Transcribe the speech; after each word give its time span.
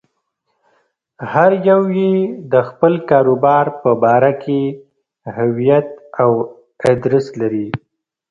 هر 1.31 1.51
يو 1.69 1.81
يې 1.99 2.13
د 2.51 2.53
خپل 2.69 2.93
کاروبار 3.09 3.65
په 3.81 3.91
باره 4.03 4.31
کې 4.43 4.61
هويت 5.37 5.89
او 6.21 6.31
ادرس 6.91 7.27
لري. 7.41 7.67